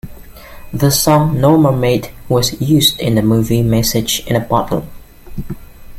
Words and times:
The 0.73 0.89
song 0.89 1.39
"No 1.39 1.59
Mermaid" 1.59 2.09
was 2.27 2.59
used 2.59 2.99
in 2.99 3.13
the 3.13 3.21
movie 3.21 3.61
"Message 3.61 4.25
in 4.25 4.35
a 4.35 4.39
Bottle". 4.39 4.87